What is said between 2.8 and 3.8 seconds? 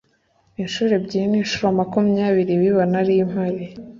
nari mpari